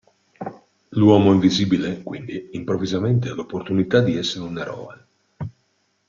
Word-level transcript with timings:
L'uomo 0.95 1.31
invisibile 1.31 2.01
quindi 2.01 2.49
improvvisamente 2.53 3.29
ha 3.29 3.35
l'opportunità 3.35 4.01
di 4.01 4.17
essere 4.17 4.43
un 4.45 4.57
eroe. 4.57 5.05